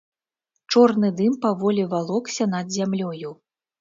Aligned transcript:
Чорны 0.75 1.11
дым 1.21 1.37
паволі 1.45 1.83
валокся 1.93 2.51
над 2.55 2.75
зямлёю. 2.77 3.29